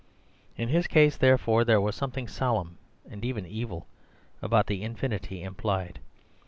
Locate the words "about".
4.41-4.65